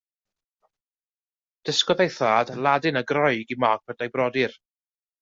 Dysgodd 1.63 2.03
ei 2.07 2.11
thad 2.17 2.53
Ladin 2.65 3.01
a 3.01 3.07
Groeg 3.13 3.57
i 3.57 3.63
Margaret 3.67 4.03
a'i 4.07 4.15
brodyr. 4.19 4.61